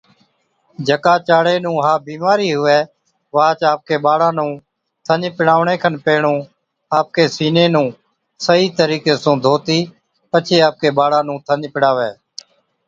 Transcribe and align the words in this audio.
جڪا 0.87 1.15
چاڙي 1.27 1.55
نُون 1.65 1.77
ها 1.85 1.93
بِيمارِي 2.07 2.47
هُوَي 2.57 2.79
واهچ 3.35 3.59
آپڪي 3.73 3.95
ٻاڙا 4.05 4.29
نُون 4.37 4.51
ٿَڃ 5.05 5.21
پِڙاوَڻي 5.37 5.75
کن 5.83 5.95
پيهڻُون 6.05 6.37
آپڪي 6.99 7.23
سِيني 7.35 7.65
نُون 7.75 7.87
صحِيح 8.45 8.69
طريقي 8.79 9.13
سُون 9.23 9.35
ڌوتِي 9.45 9.79
پڇي 10.31 10.57
آپڪي 10.69 10.89
ٻاڙا 10.97 11.19
نُون 11.27 11.37
ٿَڃ 11.47 11.61
پِڙاوَي 11.73 12.09